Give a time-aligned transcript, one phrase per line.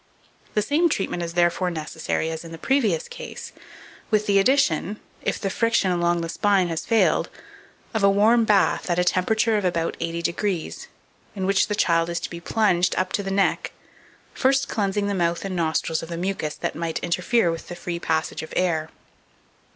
[0.55, 3.51] The same treatment is therefore necessary as in the previous case,
[4.09, 7.29] with the addition, if the friction along the spine has failed,
[7.93, 10.87] of a warm bath at a temperature of about 80°,
[11.35, 13.73] in which the child is to be plunged up to the neck,
[14.33, 17.99] first cleansing the mouth and nostrils of the mucus that might interfere with the free
[17.99, 18.89] passage of air.